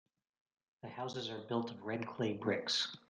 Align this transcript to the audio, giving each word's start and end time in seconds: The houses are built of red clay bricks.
The 0.81 0.89
houses 0.89 1.29
are 1.29 1.37
built 1.47 1.69
of 1.69 1.83
red 1.83 2.07
clay 2.07 2.33
bricks. 2.33 2.97